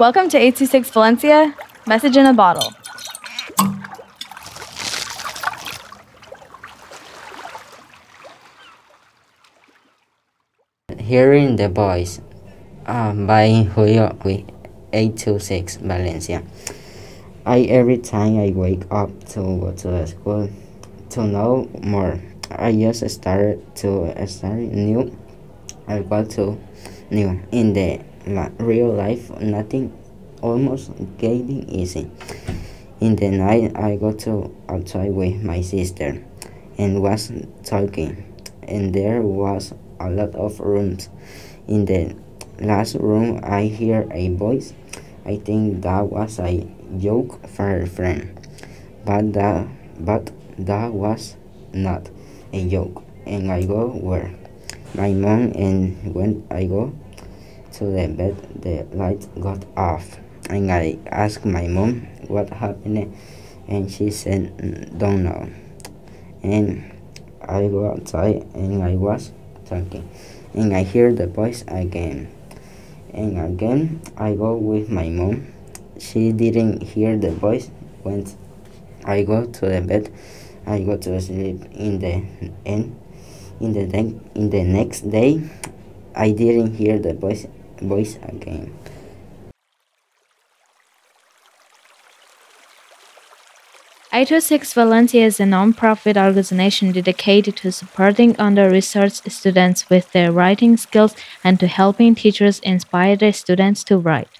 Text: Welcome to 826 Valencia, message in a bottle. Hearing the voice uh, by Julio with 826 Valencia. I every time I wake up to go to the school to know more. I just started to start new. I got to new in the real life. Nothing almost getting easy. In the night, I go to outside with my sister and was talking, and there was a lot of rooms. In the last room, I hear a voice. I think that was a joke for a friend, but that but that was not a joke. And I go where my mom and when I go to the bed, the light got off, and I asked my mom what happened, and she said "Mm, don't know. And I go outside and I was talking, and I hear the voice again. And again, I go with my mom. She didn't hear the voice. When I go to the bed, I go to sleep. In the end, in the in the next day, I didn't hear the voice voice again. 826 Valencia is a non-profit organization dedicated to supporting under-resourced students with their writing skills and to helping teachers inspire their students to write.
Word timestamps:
Welcome 0.00 0.30
to 0.30 0.38
826 0.38 0.88
Valencia, 0.92 1.54
message 1.86 2.16
in 2.16 2.24
a 2.24 2.32
bottle. 2.32 2.72
Hearing 10.96 11.56
the 11.56 11.68
voice 11.68 12.22
uh, 12.86 13.12
by 13.12 13.68
Julio 13.74 14.16
with 14.24 14.48
826 14.94 15.76
Valencia. 15.76 16.44
I 17.44 17.60
every 17.68 17.98
time 17.98 18.38
I 18.40 18.52
wake 18.56 18.84
up 18.90 19.10
to 19.36 19.40
go 19.60 19.72
to 19.84 19.88
the 19.88 20.06
school 20.06 20.48
to 21.10 21.24
know 21.24 21.68
more. 21.82 22.18
I 22.50 22.72
just 22.72 23.06
started 23.10 23.60
to 23.84 24.26
start 24.26 24.60
new. 24.60 25.14
I 25.86 25.98
got 26.00 26.30
to 26.30 26.58
new 27.10 27.42
in 27.50 27.72
the 27.72 28.00
real 28.58 28.92
life. 28.92 29.30
Nothing 29.40 29.92
almost 30.42 30.92
getting 31.18 31.68
easy. 31.68 32.10
In 33.00 33.16
the 33.16 33.30
night, 33.30 33.76
I 33.76 33.96
go 33.96 34.12
to 34.12 34.54
outside 34.68 35.12
with 35.12 35.42
my 35.42 35.60
sister 35.62 36.22
and 36.78 37.02
was 37.02 37.32
talking, 37.64 38.24
and 38.62 38.94
there 38.94 39.22
was 39.22 39.72
a 39.98 40.10
lot 40.10 40.34
of 40.34 40.60
rooms. 40.60 41.08
In 41.66 41.84
the 41.84 42.14
last 42.60 42.94
room, 42.96 43.40
I 43.42 43.64
hear 43.64 44.06
a 44.10 44.28
voice. 44.34 44.74
I 45.24 45.36
think 45.36 45.82
that 45.82 46.06
was 46.06 46.38
a 46.38 46.66
joke 46.98 47.46
for 47.48 47.80
a 47.82 47.86
friend, 47.86 48.36
but 49.04 49.32
that 49.34 49.68
but 49.98 50.30
that 50.58 50.92
was 50.92 51.36
not 51.72 52.10
a 52.52 52.68
joke. 52.68 53.04
And 53.26 53.50
I 53.52 53.64
go 53.64 53.88
where 53.88 54.34
my 54.94 55.12
mom 55.12 55.52
and 55.54 56.14
when 56.14 56.46
I 56.50 56.64
go 56.64 56.92
to 57.72 57.84
the 57.84 58.08
bed, 58.08 58.36
the 58.62 58.86
light 58.96 59.26
got 59.40 59.64
off, 59.76 60.18
and 60.48 60.70
I 60.70 60.98
asked 61.06 61.44
my 61.44 61.66
mom 61.66 62.06
what 62.26 62.50
happened, 62.50 63.14
and 63.68 63.90
she 63.90 64.10
said 64.10 64.56
"Mm, 64.58 64.98
don't 64.98 65.22
know. 65.22 65.48
And 66.42 66.90
I 67.42 67.68
go 67.68 67.90
outside 67.90 68.46
and 68.54 68.82
I 68.82 68.96
was 68.96 69.30
talking, 69.64 70.08
and 70.54 70.74
I 70.74 70.82
hear 70.82 71.12
the 71.12 71.26
voice 71.26 71.64
again. 71.68 72.28
And 73.12 73.38
again, 73.38 74.00
I 74.16 74.34
go 74.34 74.56
with 74.56 74.88
my 74.90 75.08
mom. 75.08 75.52
She 75.98 76.32
didn't 76.32 76.82
hear 76.82 77.18
the 77.18 77.30
voice. 77.30 77.70
When 78.02 78.26
I 79.04 79.22
go 79.22 79.46
to 79.46 79.66
the 79.66 79.80
bed, 79.80 80.12
I 80.66 80.80
go 80.82 80.96
to 80.96 81.20
sleep. 81.20 81.64
In 81.74 81.98
the 81.98 82.22
end, 82.64 82.96
in 83.60 83.72
the 83.72 84.14
in 84.34 84.50
the 84.50 84.64
next 84.64 85.10
day, 85.10 85.42
I 86.14 86.32
didn't 86.32 86.74
hear 86.74 86.98
the 86.98 87.14
voice 87.14 87.46
voice 87.80 88.16
again. 88.22 88.74
826 94.12 94.72
Valencia 94.72 95.24
is 95.24 95.38
a 95.38 95.46
non-profit 95.46 96.16
organization 96.16 96.90
dedicated 96.90 97.56
to 97.58 97.70
supporting 97.70 98.34
under-resourced 98.40 99.30
students 99.30 99.88
with 99.88 100.10
their 100.10 100.32
writing 100.32 100.76
skills 100.76 101.14
and 101.44 101.60
to 101.60 101.68
helping 101.68 102.16
teachers 102.16 102.58
inspire 102.58 103.14
their 103.14 103.32
students 103.32 103.84
to 103.84 103.96
write. 103.96 104.39